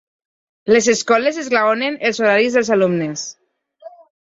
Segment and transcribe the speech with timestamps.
[0.75, 3.29] Les escoles esglaonen els horaris dels alumnes.